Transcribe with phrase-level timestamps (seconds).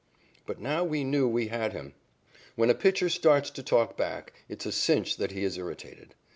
[0.47, 1.93] But now we knew we had him.
[2.55, 6.15] When a pitcher starts to talk back, it is a cinch that he is irritated.